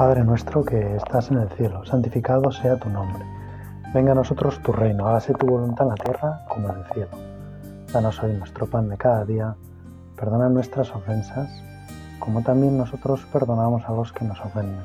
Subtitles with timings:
[0.00, 3.22] Padre nuestro que estás en el cielo, santificado sea tu nombre.
[3.92, 7.10] Venga a nosotros tu reino, hágase tu voluntad en la tierra como en el cielo.
[7.92, 9.54] Danos hoy nuestro pan de cada día,
[10.16, 11.50] perdona nuestras ofensas,
[12.18, 14.80] como también nosotros perdonamos a los que nos ofenden.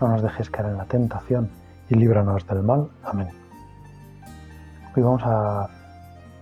[0.00, 1.50] No nos dejes caer en la tentación
[1.90, 2.88] y líbranos del mal.
[3.04, 3.28] Amén.
[4.96, 5.68] Hoy vamos a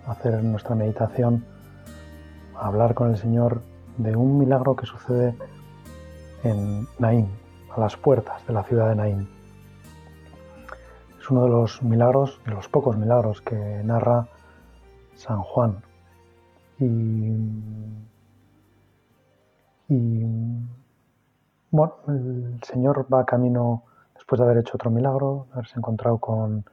[0.07, 1.45] hacer nuestra meditación,
[2.57, 3.61] a hablar con el Señor
[3.97, 5.35] de un milagro que sucede
[6.45, 7.29] en Naín,
[7.79, 9.29] las puertas de la ciudad de Naín.
[11.19, 13.55] Es uno de los milagros, de los pocos milagros que
[13.85, 14.29] narra
[15.15, 15.83] San Juan.
[16.81, 17.35] Y,
[21.71, 23.83] bueno, el Señor va camino,
[24.15, 26.65] después de haber hecho otro milagro, haberse encontrado con,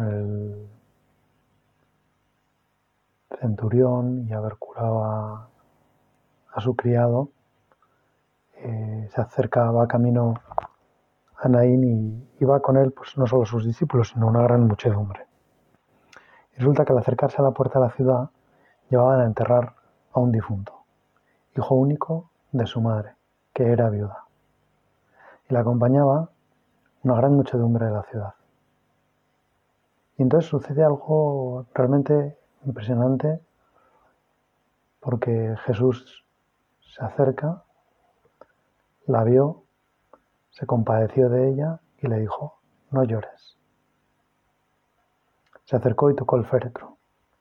[0.00, 0.68] el
[3.40, 5.48] centurión y haber curado a
[6.60, 7.30] su criado,
[8.60, 10.34] eh, se acerca, va camino
[11.36, 15.26] a Naín y, va con él pues, no solo sus discípulos, sino una gran muchedumbre.
[16.54, 18.30] Y resulta que al acercarse a la puerta de la ciudad,
[18.90, 19.74] llevaban a enterrar
[20.12, 20.72] a un difunto,
[21.56, 23.14] hijo único de su madre,
[23.52, 24.24] que era viuda.
[25.48, 26.30] Y la acompañaba
[27.04, 28.34] una gran muchedumbre de la ciudad.
[30.16, 33.40] Y entonces sucede algo realmente impresionante
[35.00, 36.24] porque Jesús
[36.80, 37.62] se acerca
[39.08, 39.62] la vio,
[40.50, 42.58] se compadeció de ella y le dijo,
[42.90, 43.56] no llores.
[45.64, 46.98] Se acercó y tocó el féretro,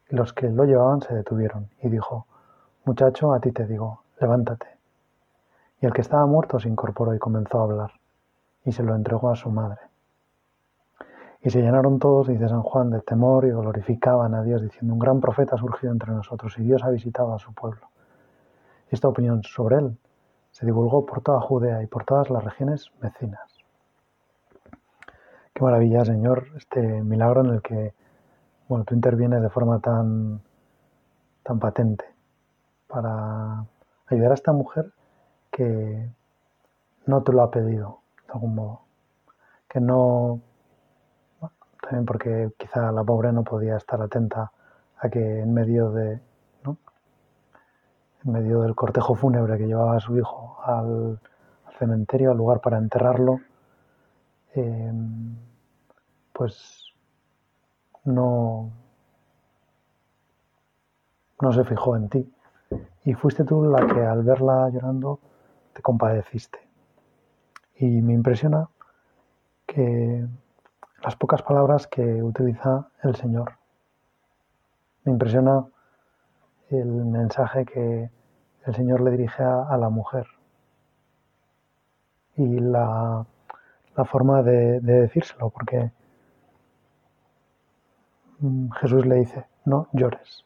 [0.09, 2.25] y los que lo llevaban se detuvieron, y dijo,
[2.85, 4.67] muchacho, a ti te digo, levántate.
[5.81, 7.91] Y el que estaba muerto se incorporó y comenzó a hablar,
[8.63, 9.81] y se lo entregó a su madre.
[11.41, 14.99] Y se llenaron todos, dice San Juan, de temor y glorificaban a Dios, diciendo, un
[14.99, 17.89] gran profeta ha surgido entre nosotros, y Dios ha visitado a su pueblo.
[18.89, 19.97] Esta opinión sobre él
[20.57, 23.47] se divulgó por toda Judea y por todas las regiones vecinas.
[25.53, 27.93] Qué maravilla, Señor, este milagro en el que
[28.67, 30.41] bueno, tú intervienes de forma tan,
[31.43, 32.05] tan patente
[32.87, 33.67] para
[34.07, 34.91] ayudar a esta mujer
[35.51, 36.09] que
[37.05, 38.81] no te lo ha pedido, de algún modo.
[39.69, 40.41] Que no,
[41.83, 44.51] también porque quizá la pobre no podía estar atenta
[44.97, 46.19] a que en medio de,
[48.27, 51.19] en medio del cortejo fúnebre que llevaba a su hijo al,
[51.79, 53.39] cementerio, al lugar para enterrarlo,
[54.53, 55.35] em,
[56.33, 56.93] pues
[58.03, 58.71] no,
[61.39, 62.33] no se fijó en ti.
[63.05, 65.19] Y fuiste tú la que al verla llorando
[65.73, 66.59] te compadeciste.
[67.75, 68.67] Y me impresiona
[69.67, 70.25] que
[71.03, 73.53] las pocas palabras que utiliza el Señor.
[75.03, 75.65] Me impresiona
[76.69, 78.09] el mensaje que
[78.67, 80.27] el Señor le dirige a, la mujer.
[82.35, 83.25] Y la,
[84.05, 85.91] forma de, decírselo, porque
[88.39, 90.43] mm, Jesús le dice, no llores.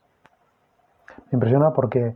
[1.31, 2.15] Me impresiona porque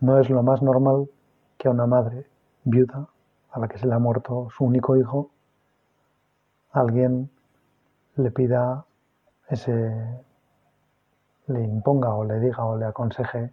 [0.00, 1.10] no es lo más normal
[1.58, 2.26] que a una madre
[2.64, 3.08] viuda,
[3.50, 5.30] a la que se le ha muerto su único hijo,
[6.70, 7.30] alguien
[8.14, 8.84] le pida
[9.48, 10.24] ese,
[11.48, 13.52] le imponga o le diga o le aconseje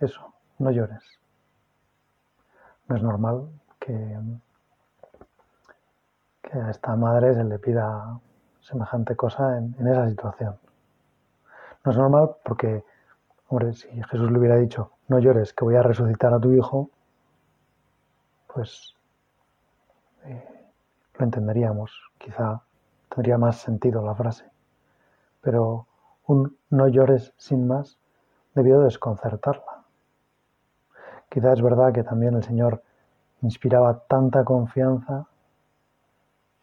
[0.00, 1.02] eso, no llores.
[2.88, 3.48] No es normal
[3.80, 4.18] que,
[6.52, 8.20] a esta madre se le pida
[8.60, 10.56] semejante cosa en, esa situación.
[11.84, 12.84] No es normal porque,
[13.48, 16.90] hombre, si Jesús le hubiera dicho, no llores, que voy a resucitar a tu hijo,
[18.46, 18.94] pues
[20.24, 20.70] eh,
[21.18, 22.62] lo entenderíamos, quizá
[23.08, 24.44] tendría más sentido la frase.
[25.40, 25.86] Pero
[26.26, 27.98] un no llores sin más
[28.54, 29.83] debió desconcertarla.
[31.28, 32.82] Quizás es verdad que también el Señor
[33.42, 35.26] inspiraba tanta confianza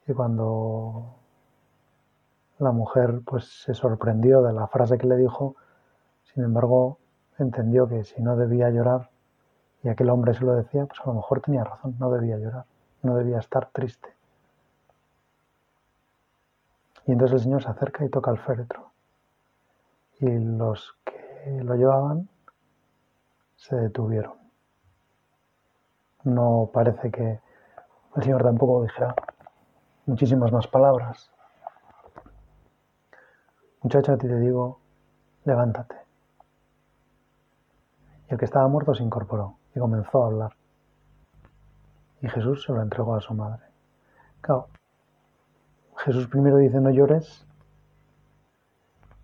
[0.06, 1.16] que cuando
[2.58, 5.56] la mujer pues se sorprendió de la frase que le dijo,
[6.24, 6.98] sin embargo
[7.38, 9.10] entendió que si no debía llorar
[9.84, 12.66] y aquel hombre se lo decía, pues a lo mejor tenía razón, no debía llorar,
[13.04, 14.10] no debía estar triste.
[17.08, 18.92] Y entonces el Señor se acerca y toca el féretro.
[20.20, 22.30] Y los que lo llevaban
[23.56, 24.41] se detuvieron
[26.24, 27.40] no parece que
[28.16, 29.16] el Señor tampoco dijera
[30.06, 31.32] muchísimas más palabras.
[33.82, 34.80] Muchacha, a ti te digo,
[35.46, 35.96] levántate.
[38.30, 40.52] Y el que estaba muerto se incorporó y comenzó a hablar.
[42.22, 43.64] Y Jesús se lo entregó a su madre.
[44.42, 44.68] Claro,
[45.98, 47.46] Jesús primero dice no llores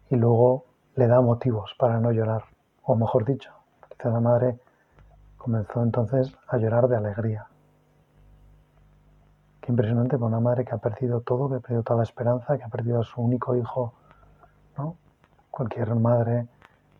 [0.09, 0.65] y luego
[0.95, 2.45] le da motivos para no llorar.
[2.83, 3.51] O mejor dicho,
[3.89, 4.59] quizá la madre
[5.37, 7.47] Comenzó entonces a llorar de alegría.
[9.61, 12.57] Qué impresionante para una madre que ha perdido todo, que ha perdido toda la esperanza,
[12.57, 13.93] que ha perdido a su único hijo,
[14.77, 14.95] ¿no?
[15.51, 16.47] Cualquier madre,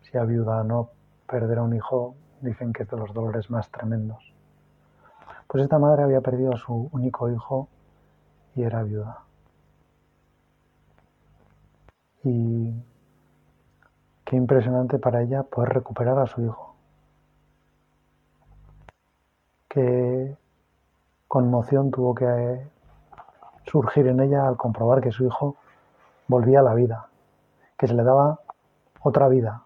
[0.02, 0.90] si ha viuda, no
[1.28, 4.34] perder a un hijo, dicen que es de los dolores más tremendos.
[5.48, 7.70] Pues esta madre había perdido a su único hijo
[8.56, 9.20] y era viuda.
[12.24, 12.74] Y
[14.26, 16.77] qué impresionante para ella poder recuperar a su hijo.
[19.68, 20.38] Qué
[21.28, 22.68] conmoción tuvo que
[23.66, 25.58] surgir en ella al comprobar que su hijo
[26.28, 27.08] volvía a la vida,
[27.78, 28.40] que se le daba
[29.02, 29.64] otra vida,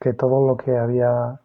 [0.00, 1.40] que todo lo que había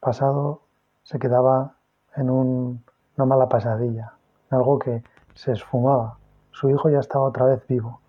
[0.00, 0.62] pasado
[1.02, 1.74] se quedaba
[2.16, 4.14] en una mala pasadilla,
[4.50, 5.02] en algo que
[5.34, 6.18] se esfumaba.
[6.50, 8.00] Su hijo ya estaba otra vez vivo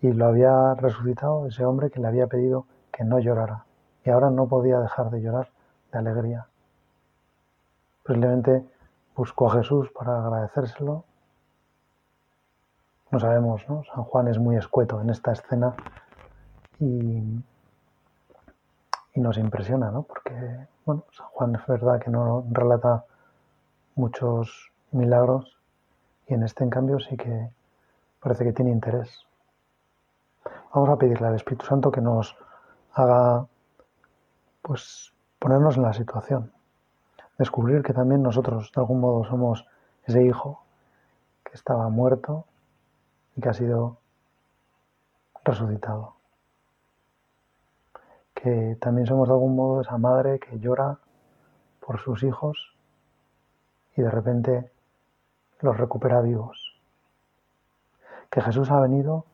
[0.00, 3.64] y lo había resucitado ese hombre que le había pedido que no llorara.
[4.04, 5.48] Y ahora no podía dejar de llorar
[5.92, 6.49] de alegría.
[8.02, 8.64] Posiblemente
[9.14, 11.04] buscó a Jesús para agradecérselo.
[13.10, 13.82] No sabemos, ¿no?
[13.84, 15.74] San Juan es muy escueto en esta escena
[16.78, 17.42] y,
[19.14, 20.02] y nos impresiona, ¿no?
[20.02, 23.04] Porque, bueno, San Juan es verdad que no relata
[23.96, 25.58] muchos milagros
[26.26, 27.50] y en este, en cambio, sí que
[28.20, 29.26] parece que tiene interés.
[30.72, 32.36] Vamos a pedirle al Espíritu Santo que nos
[32.92, 33.46] haga
[34.62, 36.52] pues ponernos en la situación,
[37.40, 39.66] descubrir que también nosotros de algún modo somos
[40.04, 40.62] ese hijo
[41.42, 42.44] que estaba muerto
[43.34, 43.96] y que ha sido
[45.42, 46.16] resucitado.
[48.34, 50.98] Que también somos de algún modo esa madre que llora
[51.80, 52.76] por sus hijos
[53.96, 54.70] y de repente
[55.60, 56.78] los recupera vivos.
[58.28, 59.24] Que Jesús ha venido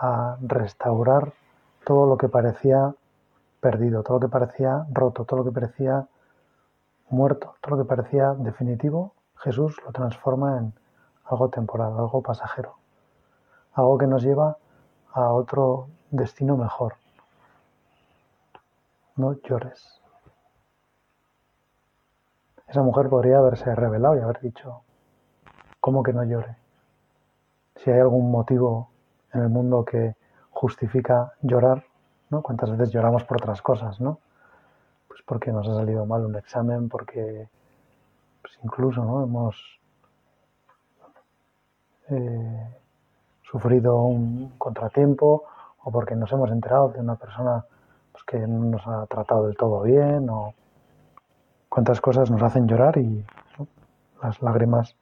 [0.00, 1.32] a restaurar
[1.84, 2.92] todo lo que parecía
[3.60, 6.08] perdido, todo lo que parecía roto, todo lo que parecía
[7.08, 10.74] muerto, todo lo que parecía definitivo, Jesús lo transforma en
[11.24, 12.76] algo temporal, algo pasajero,
[13.74, 14.56] algo que nos lleva
[15.12, 16.94] a otro destino mejor.
[19.16, 20.00] No llores.
[22.66, 24.82] Esa mujer podría haberse revelado y haber dicho,
[25.80, 26.56] ¿cómo que no llore?
[27.76, 28.90] Si hay algún motivo
[29.32, 30.16] en el mundo que
[30.50, 31.84] justifica llorar,
[32.30, 32.42] ¿no?
[32.42, 34.18] ¿Cuántas veces lloramos por otras cosas, ¿no?
[35.16, 37.48] Pues porque nos ha salido mal un examen, porque
[38.42, 39.24] pues incluso, ¿no?
[39.24, 39.56] Hemos
[42.10, 42.74] eh,
[43.42, 45.44] sufrido un contratiempo
[45.82, 47.64] o porque nos hemos enterado de una persona
[48.12, 50.52] pues, que no nos ha tratado del todo bien o
[51.70, 53.24] cuántas cosas nos hacen llorar y
[54.22, 54.96] las lágrimas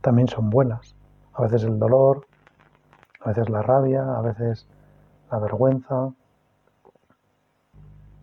[0.00, 0.96] también son buenas.
[1.34, 2.26] A veces el dolor,
[3.20, 4.66] a veces la rabia, a veces
[5.30, 6.10] la vergüenza,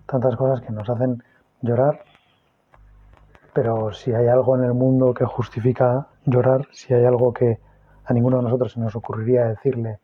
[0.09, 1.23] tantas cosas que nos hacen
[1.61, 2.03] llorar,
[3.53, 7.59] pero si hay algo en el mundo que justifica llorar, si hay algo que
[8.05, 9.99] a ninguno de nosotros se nos ocurriría decirle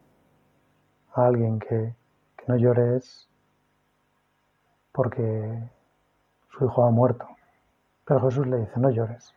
[1.13, 1.96] a alguien que,
[2.48, 3.28] no llore es
[4.92, 5.72] porque
[6.51, 7.25] su hijo ha muerto.
[8.06, 9.34] Pero Jesús le dice, no llores,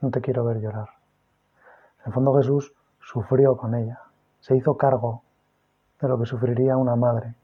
[0.00, 0.88] no te quiero ver llorar.
[2.00, 4.00] En el fondo Jesús sufrió con ella
[4.44, 5.22] se hizo cargo
[5.98, 7.34] de lo que sufriría una madre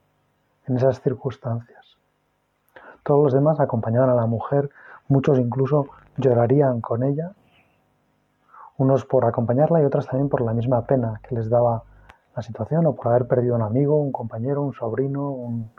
[0.67, 1.80] en esas circunstancias.
[3.11, 4.71] Todos los demás acompañaban a la mujer,
[5.09, 7.33] muchos incluso llorarían con ella,
[8.79, 11.83] unos por acompañarla y otras también por la misma pena que les daba
[12.37, 15.73] la situación o por haber perdido un amigo, un compañero, un sobrino, un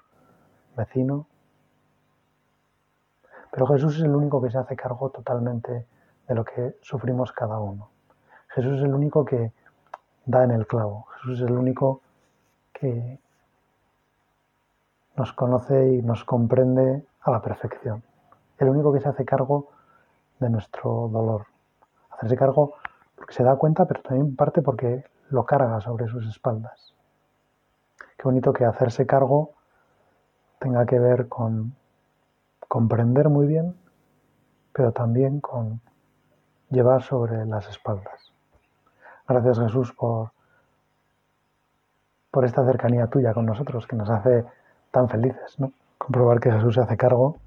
[0.76, 1.26] vecino.
[3.50, 5.88] Pero Jesús es el único que se hace cargo totalmente
[6.28, 7.92] de lo que sufrimos cada uno.
[8.50, 9.54] Jesús es el único que
[10.26, 11.06] da en el clavo.
[11.16, 12.02] Jesús es el único
[12.74, 13.22] que
[15.16, 18.04] nos conoce y nos comprende a la perfección.
[18.58, 19.70] El único que se hace cargo
[20.40, 21.46] de nuestro dolor.
[22.10, 22.76] Hacerse cargo
[23.16, 26.94] porque se da cuenta, pero también parte porque lo carga sobre sus espaldas.
[28.18, 29.52] Qué bonito que hacerse cargo
[30.60, 31.76] tenga que ver con
[32.68, 33.76] comprender muy bien,
[34.74, 35.82] pero también con
[36.70, 38.32] llevar sobre las espaldas.
[39.28, 40.32] Gracias Jesús por,
[42.32, 44.46] por esta cercanía tuya con nosotros que nos hace
[44.92, 45.72] tan felices, ¿no?
[46.02, 47.38] Comprobar que Jesús se hace cargo,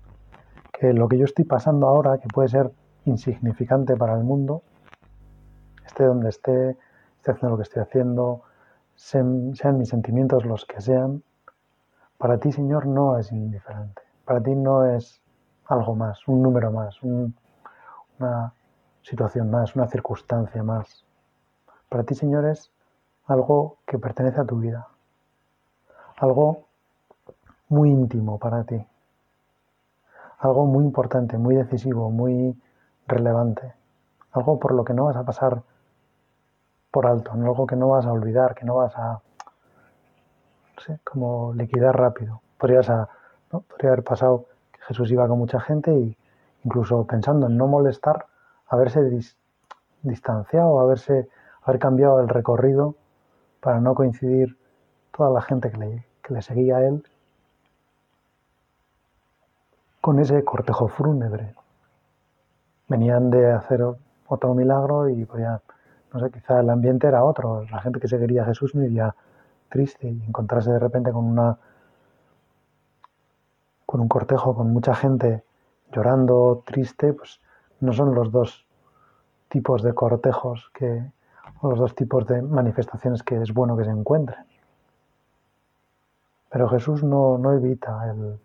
[0.72, 2.70] que lo que yo estoy pasando ahora, que puede ser
[3.04, 4.62] insignificante para el mundo,
[5.84, 6.76] esté donde esté,
[7.16, 8.42] esté haciendo lo que estoy haciendo,
[8.94, 11.24] sean, mis sentimientos los que sean,
[12.16, 14.02] para ti, Señor, no es indiferente.
[14.24, 15.20] Para ti no es
[15.66, 18.54] algo más, un número más, una
[19.02, 21.04] situación más, una circunstancia más.
[21.88, 22.70] Para ti, Señor, es
[23.26, 24.86] algo que pertenece a tu vida,
[26.18, 26.68] algo
[27.74, 28.86] muy íntimo para ti,
[30.38, 32.56] algo muy importante, muy decisivo, muy
[33.08, 33.74] relevante,
[34.30, 35.62] algo por lo que no vas a pasar
[36.92, 39.20] por alto, algo que no vas a olvidar, que no vas a,
[40.76, 42.40] no sé, como liquidar rápido.
[42.58, 43.08] Podrías a.
[43.50, 46.16] Podría haber pasado que Jesús iba con mucha gente y
[46.64, 48.26] incluso pensando en no molestar,
[48.68, 49.00] haberse
[50.02, 51.28] distanciado, haberse,
[51.62, 52.94] haber cambiado el recorrido
[53.60, 54.56] para no coincidir
[55.16, 57.04] toda la gente que le seguía a él
[60.04, 61.54] con ese cortejo fúnebre.
[62.88, 63.82] Venían de hacer
[64.26, 65.62] otro milagro y podían
[66.12, 67.64] no sé, quizá el ambiente era otro.
[67.70, 69.14] La gente que seguiría a Jesús no iría
[69.70, 71.56] triste y encontrarse de repente con una
[73.86, 75.42] con un cortejo con mucha gente
[75.90, 77.40] llorando, triste, pues
[77.80, 78.66] no son los dos
[79.48, 81.02] tipos de cortejos que
[81.62, 84.44] o los dos tipos de manifestaciones que es bueno que se encuentren.
[86.50, 88.38] Pero Jesús no, no evita el,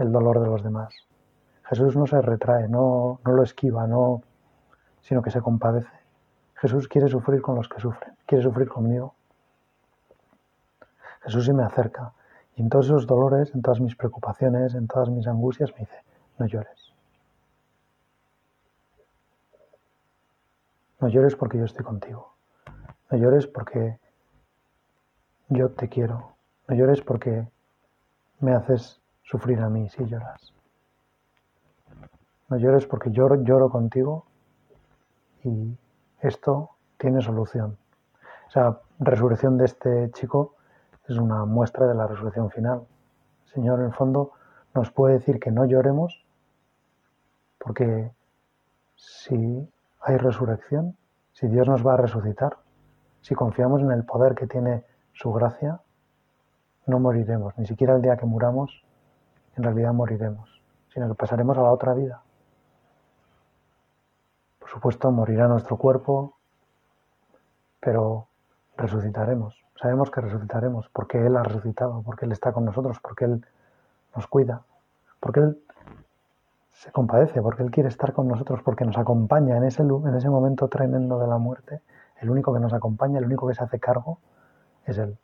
[0.00, 0.94] el, dolor de los demás.
[1.64, 4.22] Jesús no se retrae, no, no lo esquiva, no,
[5.02, 6.00] sino que se compadece.
[6.54, 9.14] Jesús quiere sufrir con los que sufren, quiere sufrir conmigo.
[11.22, 12.12] Jesús se me acerca
[12.56, 16.02] y en todos esos dolores, en todas mis preocupaciones, en todas mis angustias me dice,
[16.38, 16.92] no llores.
[21.00, 22.34] No llores porque yo estoy contigo.
[23.10, 23.98] No llores porque
[25.48, 26.34] yo te quiero.
[26.68, 27.48] No llores porque
[28.40, 30.52] me haces sufrir a mí si lloras.
[32.48, 34.26] No llores porque yo lloro contigo
[35.44, 35.76] y
[36.20, 37.78] esto tiene solución.
[38.48, 40.54] Esa resurrección de este chico
[41.08, 42.82] es una muestra de la resurrección final.
[43.46, 44.32] El Señor, en el fondo,
[44.74, 46.24] nos puede decir que no lloremos
[47.58, 48.10] porque
[48.96, 49.68] si
[50.00, 50.96] hay resurrección,
[51.32, 52.56] si Dios nos va a resucitar,
[53.20, 55.80] si confiamos en el poder que tiene su gracia,
[56.86, 58.84] no moriremos, ni siquiera el día que muramos,
[59.60, 60.60] en realidad moriremos,
[60.92, 62.22] sino que pasaremos a la otra vida
[64.70, 66.36] supuesto, morirá nuestro cuerpo,
[67.80, 68.28] pero
[68.76, 69.62] resucitaremos.
[69.80, 73.44] Sabemos que resucitaremos porque Él ha resucitado, porque Él está con nosotros, porque Él
[74.14, 74.62] nos cuida,
[75.18, 75.58] porque Él
[76.72, 80.30] se compadece, porque Él quiere estar con nosotros, porque nos acompaña en ese, en ese
[80.30, 81.80] momento tremendo de la muerte.
[82.20, 84.18] El único que nos acompaña, el único que se hace cargo
[84.84, 85.18] es Él.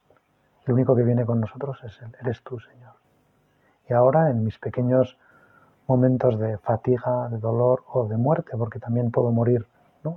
[0.67, 2.17] El único que viene con nosotros es Él.
[2.21, 3.06] Eres tú, Señor.
[3.89, 5.19] Y ahora, en mis pequeños
[5.87, 9.67] momentos de fatiga, de dolor o de muerte, porque también puedo morir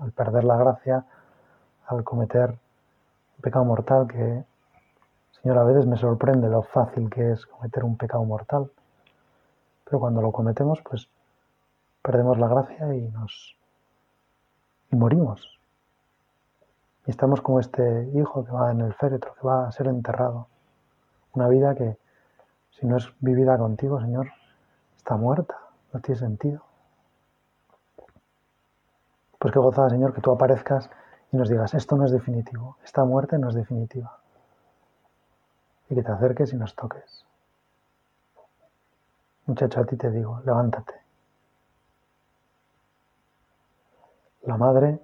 [0.01, 1.05] al perder la gracia,
[1.87, 4.43] al cometer un pecado mortal que,
[5.41, 8.69] Señor, a veces me sorprende lo fácil que es cometer un pecado mortal.
[9.85, 11.09] Pero cuando lo cometemos, pues
[12.01, 13.55] perdemos la gracia y nos
[14.91, 15.59] y morimos.
[17.05, 20.47] Y estamos como este hijo que va en el féretro, que va a ser enterrado.
[21.33, 21.97] Una vida que,
[22.79, 24.31] si no es vivida contigo, Señor,
[24.95, 25.57] está muerta,
[25.91, 26.63] no tiene sentido.
[29.37, 30.89] Pues qué gozada, Señor, que tú aparezcas
[31.31, 34.17] y nos digas, esto no es definitivo, esta muerte no es definitiva.
[35.89, 37.25] Y que te acerques y nos toques.
[39.45, 40.93] Muchacho, a ti te digo, levántate.
[44.43, 44.99] La madre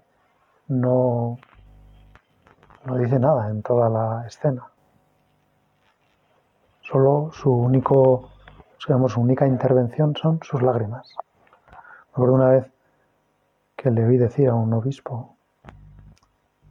[0.68, 1.38] no,
[2.86, 4.70] no dice nada en toda la escena.
[6.88, 8.30] Solo su único
[8.88, 11.16] digamos, su única intervención son sus lágrimas.
[11.72, 12.72] Me acuerdo una vez
[13.76, 15.36] que le vi decir a un obispo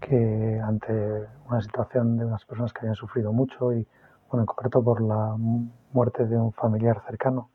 [0.00, 3.87] que ante una situación de unas personas que habían sufrido mucho y,
[4.30, 5.35] bueno, en concreto por la
[5.92, 7.50] muerte de un familiar cercano,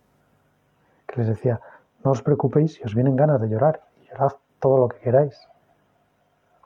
[1.07, 1.61] que les decía,
[2.03, 5.47] no os preocupéis si os vienen ganas de llorar llorad todo lo que queráis,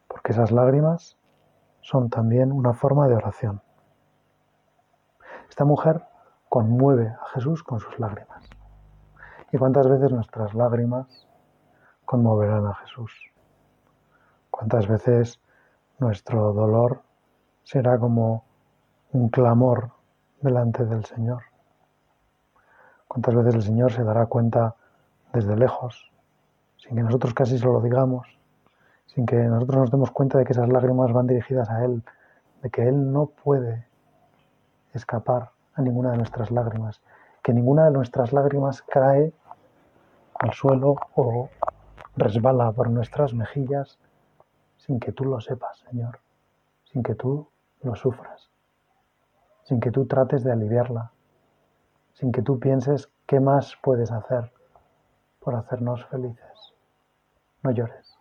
[0.07, 1.17] porque esas lágrimas
[1.81, 3.61] son también una forma de oración.
[5.53, 6.01] Esta mujer
[6.49, 8.43] conmueve a Jesús con sus lágrimas.
[9.51, 11.27] ¿Y cuántas veces nuestras lágrimas
[12.05, 13.31] conmoverán a Jesús?
[14.49, 15.39] ¿Cuántas veces
[15.99, 17.03] nuestro dolor
[17.61, 18.45] será como
[19.11, 19.91] un clamor
[20.41, 21.43] delante del Señor?
[23.07, 24.75] ¿Cuántas veces el Señor se dará cuenta
[25.33, 26.11] desde lejos,
[26.77, 28.27] sin que nosotros casi se lo digamos,
[29.05, 32.03] sin que nosotros nos demos cuenta de que esas lágrimas van dirigidas a Él,
[32.63, 33.92] de que Él no puede
[34.93, 37.01] escapar a ninguna de nuestras lágrimas,
[37.43, 39.33] que ninguna de nuestras lágrimas cae
[40.39, 41.49] al suelo o
[42.15, 43.97] resbala por nuestras mejillas
[44.77, 46.19] sin que tú lo sepas, Señor,
[46.85, 47.47] sin que tú
[47.81, 48.49] lo sufras,
[49.63, 51.11] sin que tú trates de aliviarla,
[52.13, 54.51] sin que tú pienses qué más puedes hacer
[55.39, 56.73] por hacernos felices.
[57.63, 58.17] No llores.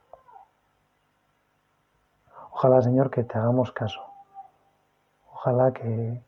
[2.52, 4.00] Ojalá, Señor, que te hagamos caso.
[5.32, 6.22] Ojalá que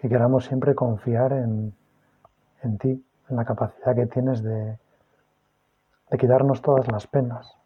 [0.00, 1.74] que queramos siempre confiar en,
[2.78, 4.78] ti, en la capacidad que tienes de
[6.10, 7.56] de quitarnos todas las penas,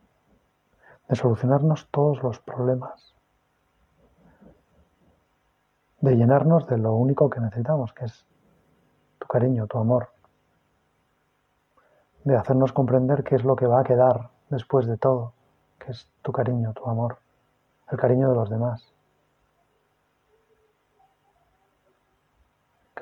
[1.08, 3.14] de solucionarnos todos los problemas,
[6.00, 8.26] de llenarnos de lo único que necesitamos, que es
[9.18, 10.08] tu cariño, tu amor,
[12.24, 15.32] de hacernos comprender qué es lo que va a quedar después de todo,
[15.78, 17.18] que es tu cariño, tu amor,
[17.90, 18.91] el cariño de los demás.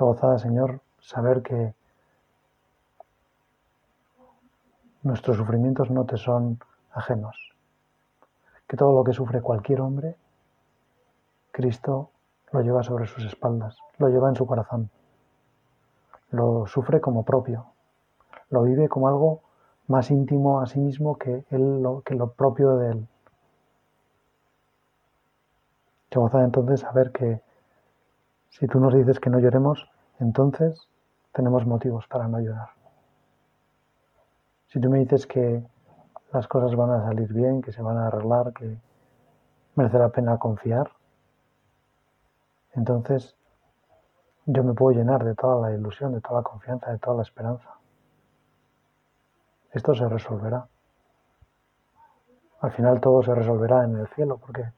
[0.04, 1.75] Gozada, Señor, saber que
[5.02, 6.59] nuestros sufrimientos no te son
[6.92, 7.54] ajenos,
[8.66, 10.16] que todo lo que sufre cualquier hombre,
[11.50, 12.11] Cristo
[12.52, 14.90] lo lleva sobre sus espaldas, lo lleva en su corazón,
[16.30, 17.66] lo sufre como propio,
[18.50, 19.40] lo vive como algo
[19.87, 23.09] más íntimo a sí mismo que, él, lo, que lo propio de él.
[26.09, 27.40] Qué gozada entonces saber que
[28.50, 30.88] si tú nos dices que no lloremos, entonces
[31.33, 32.69] tenemos motivos para no llorar.
[34.66, 35.64] Si tú me dices que
[36.33, 38.76] las cosas van a salir bien, que se van a arreglar, que
[39.76, 40.90] merece la pena confiar,
[42.75, 43.37] entonces
[44.47, 47.23] yo me puedo llenar de toda la ilusión, de toda la confianza, de toda la
[47.23, 47.71] esperanza.
[49.73, 50.66] Esto se resolverá.
[52.61, 54.73] Al final todo se resolverá en el cielo porque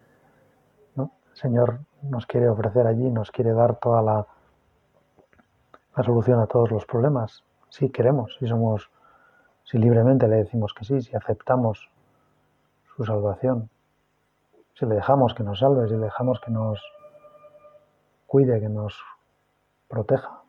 [1.34, 4.26] Señor nos quiere ofrecer allí, nos quiere dar toda la,
[5.96, 7.44] la solución a todos los problemas.
[7.68, 8.90] Si queremos, si somos,
[9.64, 11.88] si libremente le decimos que sí, si aceptamos
[12.96, 13.70] su salvación,
[14.74, 16.82] si le dejamos que nos salve, si le dejamos que nos
[18.26, 19.00] cuide, que nos
[19.88, 20.42] proteja.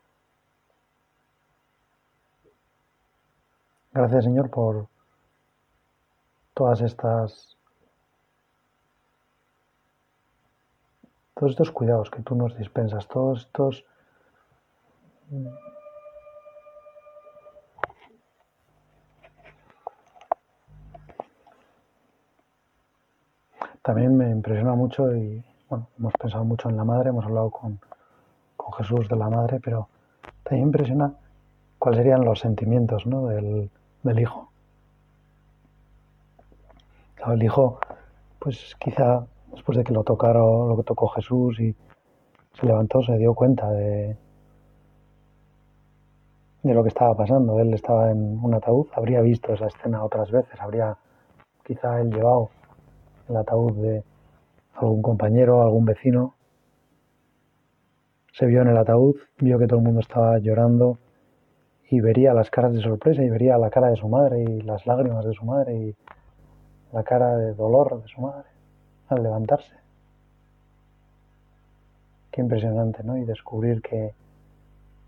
[3.92, 4.88] Gracias Señor por
[6.52, 7.53] todas estas
[11.34, 13.84] todos estos cuidados que tú nos dispensas, todos estos
[23.82, 27.80] también me impresiona mucho y bueno, hemos pensado mucho en la madre, hemos hablado con,
[28.56, 29.88] con Jesús de la madre, pero
[30.42, 31.12] también impresiona
[31.78, 33.26] cuáles serían los sentimientos ¿no?
[33.26, 33.70] del,
[34.02, 34.50] del hijo.
[37.26, 37.80] el hijo,
[38.38, 41.74] pues quizá después de que lo tocaron, lo que tocó Jesús y
[42.54, 44.16] se levantó, se dio cuenta de,
[46.62, 47.58] de lo que estaba pasando.
[47.60, 50.96] Él estaba en un ataúd, habría visto esa escena otras veces, habría
[51.64, 52.50] quizá él llevado
[53.28, 54.04] el ataúd de
[54.74, 56.34] algún compañero, algún vecino.
[58.32, 60.98] Se vio en el ataúd, vio que todo el mundo estaba llorando,
[61.88, 64.84] y vería las caras de sorpresa y vería la cara de su madre y las
[64.86, 65.96] lágrimas de su madre y
[66.92, 68.53] la cara de dolor de su madre
[69.08, 69.74] al levantarse.
[72.30, 73.16] Qué impresionante, ¿no?
[73.16, 74.14] Y descubrir que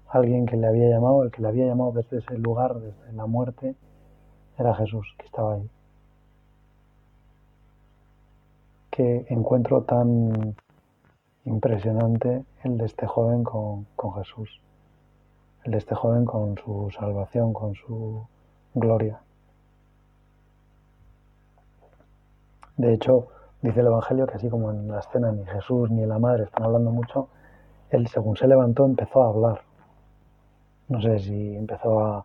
[0.09, 3.27] alguien que le había llamado, el que le había llamado desde ese lugar, desde la
[3.27, 3.75] muerte,
[4.59, 5.71] era Jesús, que estaba ahí.
[8.91, 10.55] Qué encuentro tan
[11.45, 14.61] impresionante el de este joven con, con Jesús
[15.67, 18.25] el de este joven con su salvación, con su
[18.75, 19.21] gloria.
[22.77, 23.29] De hecho,
[23.67, 26.65] dice el Evangelio que así como en la escena ni Jesús ni la madre están
[26.65, 27.29] hablando mucho,
[27.91, 29.63] él según se levantó empezó a hablar.
[30.89, 32.25] No sé si empezó a,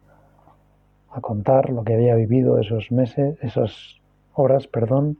[1.10, 4.00] a contar lo que había vivido esos meses, esas
[4.34, 5.18] horas, perdón,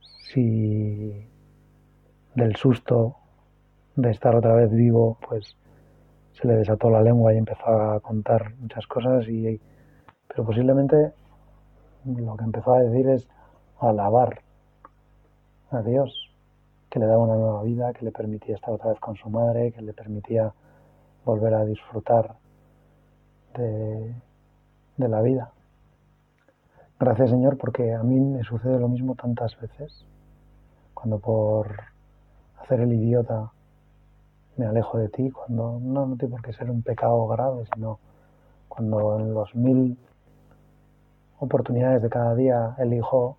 [0.00, 1.26] si
[2.34, 3.16] del susto
[3.96, 5.56] de estar otra vez vivo, pues
[6.32, 9.60] se le desató la lengua y empezó a contar muchas cosas, y,
[10.28, 11.12] pero posiblemente
[12.06, 13.28] lo que empezó a decir es
[13.78, 14.40] alabar
[15.72, 16.30] a Dios,
[16.90, 19.72] que le daba una nueva vida, que le permitía estar otra vez con su madre,
[19.72, 20.52] que le permitía
[21.24, 22.36] volver a disfrutar
[23.56, 24.14] de,
[24.96, 25.52] de la vida.
[26.98, 30.06] Gracias Señor porque a mí me sucede lo mismo tantas veces,
[30.94, 31.76] cuando por
[32.58, 33.50] hacer el idiota
[34.56, 37.98] me alejo de ti, cuando no, no tiene por qué ser un pecado grave, sino
[38.68, 39.98] cuando en los mil
[41.40, 43.36] oportunidades de cada día elijo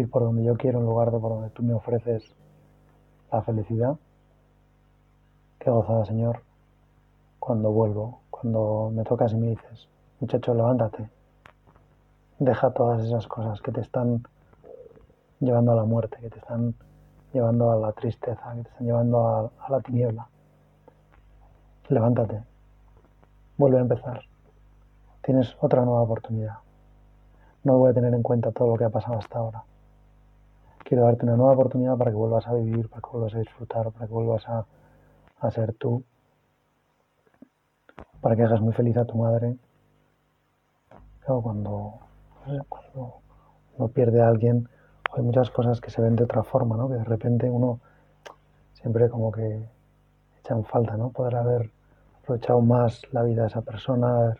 [0.00, 2.22] ir por donde yo quiero en lugar de por donde tú me ofreces
[3.32, 3.96] la felicidad.
[5.58, 6.42] Qué gozada, Señor,
[7.38, 9.88] cuando vuelvo, cuando me tocas y me dices,
[10.20, 11.08] muchacho, levántate,
[12.38, 14.22] deja todas esas cosas que te están
[15.40, 16.74] llevando a la muerte, que te están
[17.32, 20.28] llevando a la tristeza, que te están llevando a, la tiniebla.
[21.88, 22.42] Levántate,
[23.56, 24.20] vuelve a empezar.
[25.22, 26.58] Tienes otra nueva oportunidad.
[27.64, 29.64] No voy a tener en cuenta todo lo que ha pasado hasta ahora.
[30.86, 33.90] Quiero darte una nueva oportunidad para que vuelvas a vivir, para que vuelvas a disfrutar,
[33.90, 34.64] para que vuelvas a,
[35.40, 36.04] a ser tú,
[38.20, 39.56] para que hagas muy feliz a tu madre.
[41.26, 41.98] cuando,
[42.68, 43.14] cuando
[43.76, 44.68] uno pierde a alguien,
[45.12, 46.88] hay muchas cosas que se ven de otra forma, ¿no?
[46.88, 47.80] Que de repente uno
[48.74, 49.68] siempre como que
[50.38, 51.10] echa en falta, ¿no?
[51.10, 51.72] Poder haber
[52.22, 54.36] aprovechado más la vida de esa persona,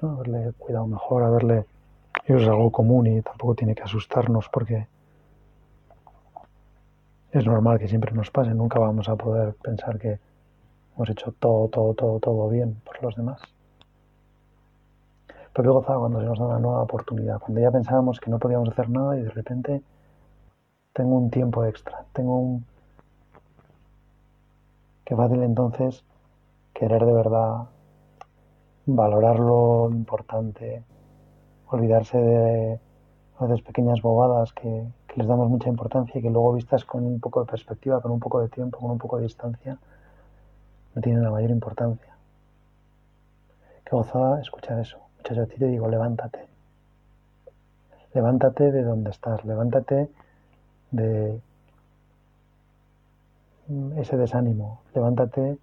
[0.00, 1.66] haberle cuidado mejor, haberle...
[2.24, 4.88] Eso es algo común y tampoco tiene que asustarnos porque
[7.32, 10.18] es normal que siempre nos pase, nunca vamos a poder pensar que
[10.94, 13.40] hemos hecho todo, todo, todo, todo bien por los demás.
[15.52, 18.38] Pero qué gozaba cuando se nos da una nueva oportunidad, cuando ya pensábamos que no
[18.38, 19.82] podíamos hacer nada y de repente
[20.92, 22.66] tengo un tiempo extra, tengo un...
[25.04, 26.04] Qué fácil entonces
[26.74, 27.68] querer de verdad
[28.86, 30.82] valorar lo importante,
[31.68, 32.80] olvidarse de
[33.38, 34.86] a veces pequeñas bobadas que,
[35.16, 38.20] les damos mucha importancia y que luego vistas con un poco de perspectiva, con un
[38.20, 39.78] poco de tiempo, con un poco de distancia,
[40.94, 42.14] no tienen la mayor importancia.
[43.84, 46.46] Qué gozada escuchar eso a ti te digo, levántate.
[48.14, 50.08] Levántate de donde estás, levántate
[50.92, 51.40] de
[53.96, 55.58] ese desánimo, levántate de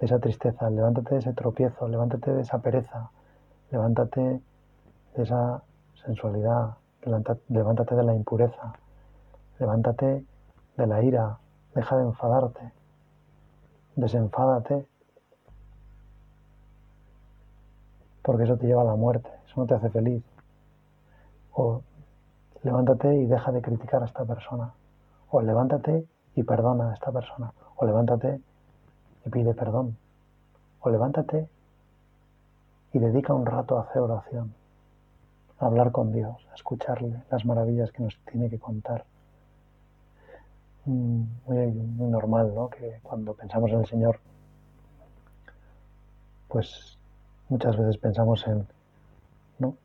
[0.00, 3.10] esa tristeza, levántate de ese tropiezo, levántate de esa pereza,
[3.70, 5.62] levántate de esa
[6.04, 8.72] sensualidad, levántate de la impureza,
[9.60, 10.24] levántate
[10.76, 11.38] de la ira,
[11.74, 12.72] deja de enfadarte,
[13.94, 14.86] desenfádate
[18.22, 20.22] porque eso te lleva a la muerte, eso no te hace feliz.
[21.52, 21.82] O
[22.62, 24.72] levántate y deja de criticar a esta persona.
[25.30, 27.52] O levántate y perdona a esta persona.
[27.76, 28.40] O levántate
[29.24, 29.96] y pide perdón.
[30.80, 31.48] O levántate
[32.92, 34.54] y dedica un rato a hacer oración,
[35.58, 39.04] a hablar con Dios, a escucharle las maravillas que nos tiene que contar.
[40.86, 42.68] Muy, muy normal, ¿no?
[42.68, 44.20] Que cuando pensamos en el Señor,
[46.48, 46.98] pues
[47.50, 48.64] Muchas veces pensamos en,
[49.58, 49.76] ¿no?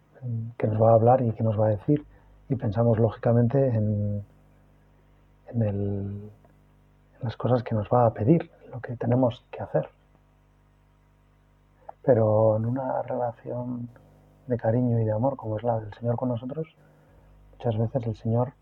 [0.55, 2.05] que nos va a hablar y qué nos va a decir
[2.47, 4.23] y pensamos lógicamente en,
[5.47, 6.29] en,
[7.23, 9.89] las cosas que nos va a pedir, lo que tenemos que hacer.
[12.03, 13.89] Pero en una relación
[14.45, 16.67] de cariño y de amor como es la del Señor con nosotros,
[17.53, 18.53] muchas veces el Señor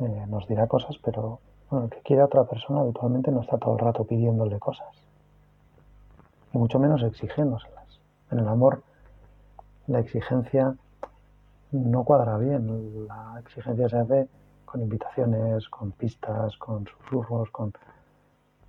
[0.00, 1.40] eh, nos dirá cosas, pero
[1.72, 4.88] el que quiere a otra persona habitualmente no está todo el rato pidiéndole cosas,
[6.52, 7.68] y mucho menos exigiéndose.
[8.30, 8.82] En el amor
[9.86, 10.74] la exigencia
[11.70, 13.06] no cuadra bien.
[13.06, 14.28] La exigencia se hace
[14.64, 17.72] con invitaciones, con pistas, con susurros, con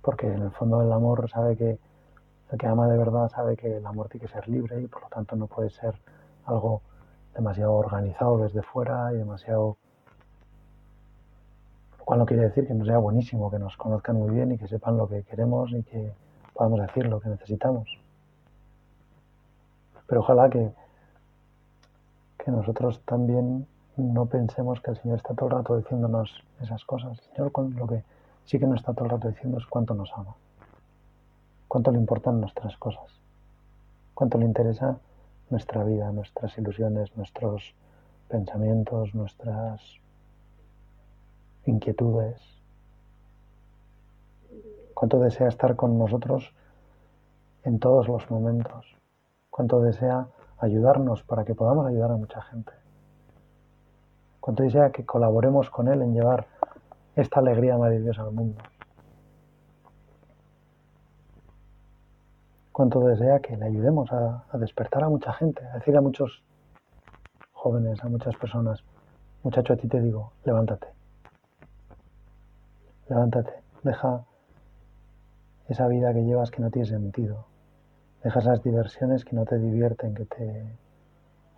[0.00, 1.78] porque en el fondo el amor sabe que
[2.50, 5.02] el que ama de verdad sabe que el amor tiene que ser libre y por
[5.02, 5.94] lo tanto no puede ser
[6.46, 6.82] algo
[7.34, 9.76] demasiado organizado desde fuera y demasiado
[12.08, 14.66] cual no quiere decir que no sea buenísimo, que nos conozcan muy bien y que
[14.66, 16.10] sepan lo que queremos y que
[16.54, 17.86] podamos decir lo que necesitamos.
[20.06, 20.72] Pero ojalá que,
[22.38, 23.66] que nosotros también
[23.98, 27.18] no pensemos que el Señor está todo el rato diciéndonos esas cosas.
[27.18, 28.02] El Señor lo que
[28.46, 30.34] sí que nos está todo el rato diciendo es cuánto nos ama,
[31.68, 33.20] cuánto le importan nuestras cosas,
[34.14, 34.98] cuánto le interesa
[35.50, 37.74] nuestra vida, nuestras ilusiones, nuestros
[38.30, 40.00] pensamientos, nuestras
[41.68, 42.40] inquietudes,
[44.94, 46.54] cuánto desea estar con nosotros
[47.64, 48.98] en todos los momentos
[49.58, 50.28] cuánto desea
[50.58, 52.70] ayudarnos para que podamos ayudar a mucha gente.
[54.38, 56.46] Cuánto desea que colaboremos con Él en llevar
[57.16, 58.62] esta alegría maravillosa al mundo.
[62.70, 66.44] Cuánto desea que le ayudemos a, despertar a mucha gente, a decir a muchos
[67.50, 68.84] jóvenes, a muchas personas,
[69.42, 70.97] muchacho, a ti te digo, levántate.
[73.08, 74.24] Levántate, deja
[75.68, 77.46] esa vida que llevas que no tiene sentido,
[78.22, 80.76] Deja esas diversiones que no te divierten, que te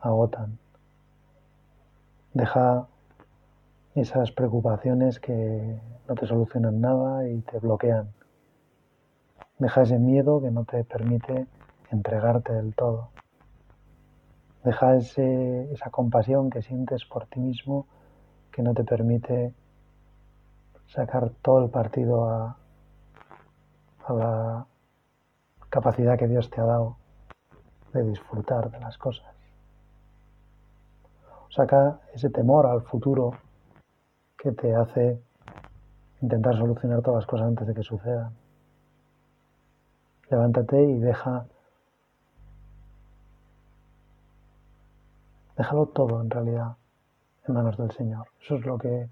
[0.01, 0.59] agotan.
[2.35, 2.87] Deja
[3.95, 8.13] esas preocupaciones que no te solucionan nada y te bloquean.
[9.59, 11.47] Deja ese miedo que no te permite
[11.91, 13.09] entregarte del todo.
[14.63, 17.87] Deja ese, esa compasión que sientes por ti mismo
[18.53, 19.55] que no te permite
[20.91, 22.57] sacar todo el partido a,
[24.09, 24.67] la
[25.69, 26.97] capacidad que Dios te ha dado
[27.93, 29.33] de disfrutar de las cosas.
[31.51, 33.33] Saca ese temor al futuro
[34.37, 35.23] que te hace
[36.23, 38.33] intentar solucionar todas las cosas antes de que sucedan.
[40.29, 41.47] Levántate y deja
[45.57, 46.77] déjalo todo en realidad
[47.47, 48.27] en manos del Señor.
[48.43, 49.09] Eso es lo que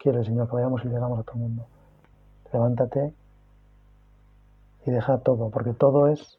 [0.00, 1.66] quiere el Señor, que vayamos y llegamos a todo el mundo.
[2.52, 3.12] Levántate
[4.86, 6.38] y deja todo, porque todo es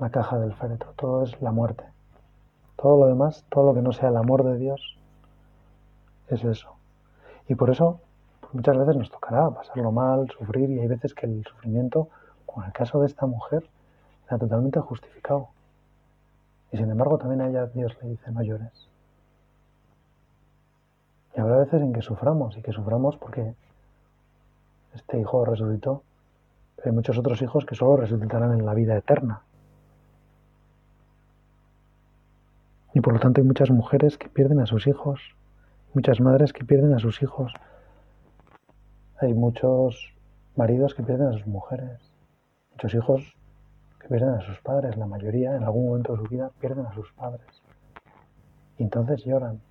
[0.00, 1.84] la caja del féretro, todo es la muerte.
[2.76, 4.98] Todo lo demás, todo lo que no sea el amor de Dios,
[6.28, 6.74] es eso.
[7.48, 8.00] Y por eso
[8.40, 12.08] pues muchas veces nos tocará pasarlo mal, sufrir, y hay veces que el sufrimiento,
[12.46, 13.68] como en el caso de esta mujer,
[14.26, 15.48] era totalmente justificado.
[16.72, 18.88] Y sin embargo también a ella Dios le dice, no llores.
[21.38, 23.54] Y habrá veces en que suframos, y que suframos porque
[24.92, 26.02] este hijo resucitó,
[26.74, 29.42] pero hay muchos otros hijos que solo resucitarán en la vida eterna.
[32.92, 35.20] Y por lo tanto hay muchas mujeres que pierden a sus hijos,
[35.94, 37.52] muchas madres que pierden a sus hijos,
[39.20, 40.12] hay muchos
[40.56, 42.00] maridos que pierden a sus mujeres,
[42.72, 43.36] muchos hijos
[44.00, 46.94] que pierden a sus padres, la mayoría en algún momento de su vida pierden a
[46.94, 47.62] sus padres.
[48.76, 49.67] Y entonces lloran.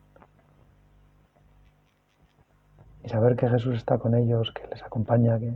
[3.08, 5.54] Y saber que Jesús está con ellos, que les acompaña, que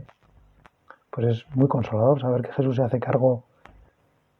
[1.10, 3.44] pues es muy consolador saber que Jesús se hace cargo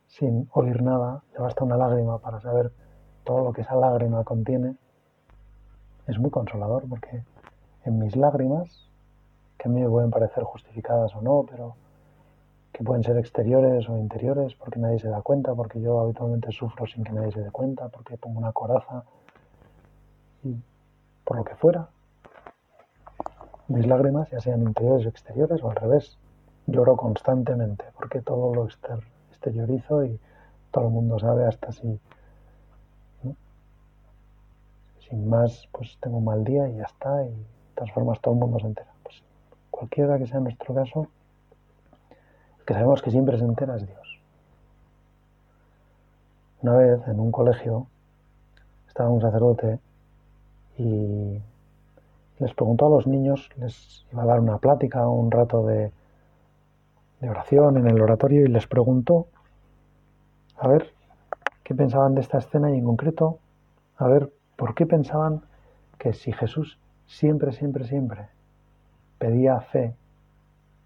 [0.07, 2.72] sin oír nada, le basta una lágrima para saber
[3.22, 4.77] todo lo que esa lágrima contiene.
[6.07, 7.22] Es muy consolador porque
[7.85, 8.88] en mis lágrimas,
[9.59, 11.77] que a mí me pueden parecer justificadas o no, pero
[12.72, 16.87] que pueden ser exteriores o interiores porque nadie se da cuenta, porque yo habitualmente sufro
[16.87, 19.05] sin que nadie se dé cuenta, porque pongo una coraza
[20.42, 20.57] y
[21.27, 21.90] por lo que fuera.
[23.68, 26.18] Mis lágrimas, ya sean interiores o exteriores o al revés,
[26.66, 28.68] lloro constantemente porque todo lo
[29.31, 30.18] exteriorizo y
[30.70, 32.01] todo el mundo sabe hasta si
[35.09, 37.35] sin más pues tengo un mal día y ya está y
[37.75, 38.92] transformas todo el mundo se entera.
[39.03, 39.22] Pues
[39.70, 41.09] cualquiera que sea nuestro caso,
[42.66, 44.20] que sabemos que siempre se entera es Dios.
[46.62, 47.88] Una vez en un colegio
[48.87, 49.81] estaba un sacerdote
[50.79, 51.38] y
[52.38, 55.92] les preguntó a los niños, les iba a dar una plática, un rato de,
[57.21, 59.29] de oración en el oratorio y les preguntó
[60.57, 60.92] a ver
[61.62, 63.38] qué pensaban de esta escena y en concreto
[63.97, 65.42] a ver por qué pensaban
[65.99, 68.29] que si Jesús siempre, siempre, siempre
[69.18, 69.95] pedía fe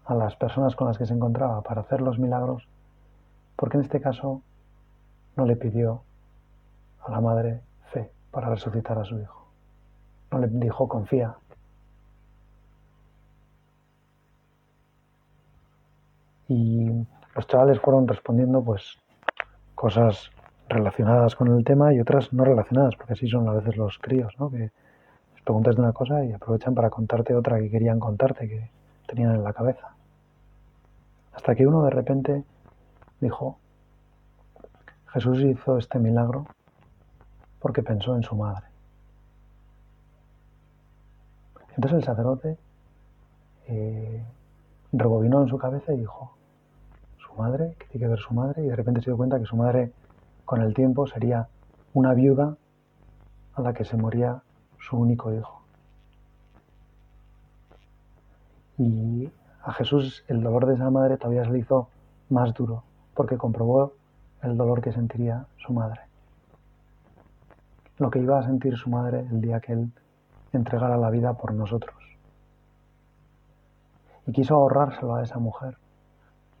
[0.05, 2.67] a las personas con las que se encontraba para hacer los milagros,
[3.55, 4.41] porque en este caso
[5.35, 6.03] no le pidió
[7.03, 9.46] a la madre fe para resucitar a su hijo.
[10.31, 11.35] Le dijo confía.
[16.49, 18.97] Y los chavales fueron respondiendo pues
[19.75, 20.31] cosas
[20.69, 24.33] relacionadas con el tema y otras no relacionadas, porque así son a veces los críos,
[24.37, 24.49] ¿no?
[24.49, 28.69] Que les preguntas de una cosa y aprovechan para contarte otra que querían contarte, que
[29.07, 29.95] tenían en la cabeza.
[31.33, 32.43] Hasta que uno de repente
[33.21, 33.59] dijo,
[35.07, 36.47] Jesús hizo este milagro
[37.59, 38.65] porque pensó en su madre.
[41.77, 42.57] Entonces el sacerdote
[43.67, 44.25] eh,
[44.91, 46.35] rebobinó en su cabeza y dijo,
[47.19, 49.45] su madre, que tiene que ver su madre, y de repente se dio cuenta que
[49.45, 49.93] su madre
[50.43, 51.47] con el tiempo sería
[51.93, 52.57] una viuda
[53.53, 54.41] a la que se moría
[54.79, 55.61] su único hijo.
[58.79, 59.29] Y
[59.63, 61.89] a Jesús el dolor de esa madre todavía se le hizo
[62.29, 63.93] más duro, porque comprobó
[64.41, 66.01] el dolor que sentiría su madre.
[67.99, 69.91] Lo que iba a sentir su madre el día que él
[70.53, 71.95] entregara la vida por nosotros.
[74.25, 75.77] Y quiso ahorrárselo a esa mujer.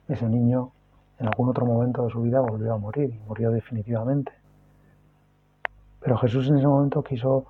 [0.07, 0.71] Ese niño
[1.19, 4.31] en algún otro momento de su vida volvió a morir y murió definitivamente.
[5.99, 7.45] Pero Jesús en ese momento quiso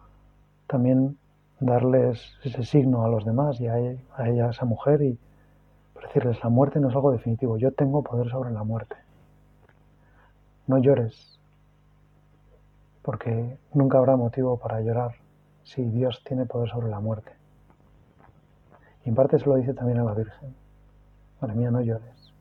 [0.67, 1.17] también
[1.59, 5.19] darles ese signo a los demás y a ella, a, esa mujer y
[6.01, 8.95] decirles, la muerte no es algo definitivo, yo tengo poder sobre la muerte.
[10.67, 11.39] No llores,
[13.01, 15.15] porque nunca habrá motivo para llorar
[15.67, 17.33] si Dios tiene poder sobre la muerte.
[19.03, 20.55] Y en parte se lo dice también a la Virgen.
[21.41, 22.33] Madre mía, no llores.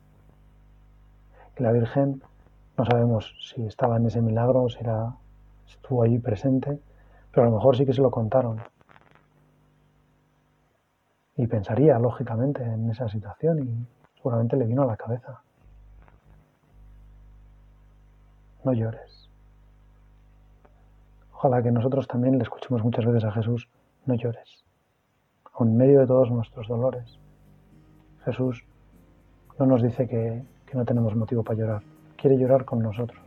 [1.58, 2.22] Y la Virgen,
[2.78, 4.78] no sabemos si estaba en ese milagro o si
[5.66, 6.78] estuvo allí presente,
[7.32, 8.60] pero a lo mejor sí que se lo contaron
[11.36, 15.42] y pensaría lógicamente en esa situación y seguramente le vino a la cabeza.
[18.64, 19.25] No llores.
[21.46, 23.68] Ojalá que nosotros también le escuchemos muchas veces a Jesús,
[24.04, 24.64] no llores.
[25.61, 27.20] En medio de todos nuestros dolores,
[28.24, 28.64] Jesús
[29.56, 30.42] no nos dice que,
[30.74, 31.82] no tenemos motivo para llorar.
[32.16, 33.20] Quiere llorar con nosotros.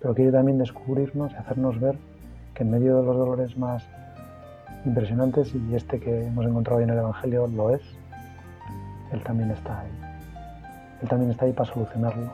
[0.00, 1.96] Pero quiere también descubrirnos y hacernos ver
[2.54, 3.88] que en medio de los dolores más
[4.84, 7.82] impresionantes y este que hemos encontrado en el Evangelio lo es,
[9.12, 9.92] Él también está ahí.
[11.02, 12.32] Él también está ahí para solucionarlo.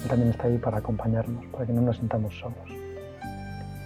[0.00, 2.75] Él también está ahí para acompañarnos, para que no nos sintamos solos.